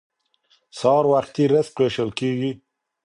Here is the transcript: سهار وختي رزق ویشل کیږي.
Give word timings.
سهار 0.77 1.05
وختي 1.13 1.43
رزق 1.53 1.73
ویشل 1.79 2.09
کیږي. 2.19 2.51